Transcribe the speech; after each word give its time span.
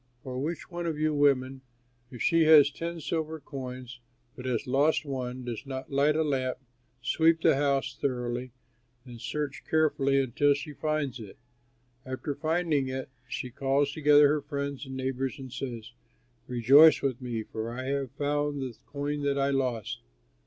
"Or 0.23 0.41
which 0.41 0.71
one 0.71 0.87
of 0.87 0.97
you 0.97 1.13
women, 1.13 1.61
if 2.09 2.23
she 2.23 2.45
has 2.45 2.71
ten 2.71 2.99
silver 2.99 3.39
coins 3.39 3.99
but 4.35 4.45
has 4.45 4.65
lost 4.65 5.05
one, 5.05 5.45
does 5.45 5.63
not 5.67 5.91
light 5.91 6.15
a 6.15 6.23
lamp, 6.23 6.57
sweep 7.03 7.41
the 7.41 7.55
house 7.55 7.95
thoroughly, 7.95 8.51
and 9.05 9.21
search 9.21 9.63
carefully 9.69 10.19
until 10.19 10.55
she 10.55 10.73
finds 10.73 11.19
it? 11.19 11.37
After 12.03 12.33
finding 12.33 12.87
it 12.87 13.09
she 13.29 13.51
calls 13.51 13.91
together 13.91 14.27
her 14.27 14.41
friends 14.41 14.87
and 14.87 14.97
neighbors 14.97 15.37
and 15.37 15.53
says, 15.53 15.91
'Rejoice 16.47 17.03
with 17.03 17.21
me, 17.21 17.43
for 17.43 17.69
I 17.71 17.83
have 17.83 18.09
found 18.13 18.59
the 18.63 18.75
coin 18.87 19.21
that 19.21 19.37
I 19.37 19.51
lost.' 19.51 20.01